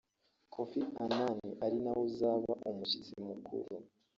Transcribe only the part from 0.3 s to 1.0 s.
Koffi